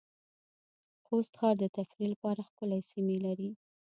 خوست 1.05 1.33
ښار 1.39 1.55
د 1.59 1.63
تفریح 1.77 2.09
لپاره 2.13 2.47
ښکلې 2.49 2.79
سېمې 2.89 3.17
لرې 3.25 3.51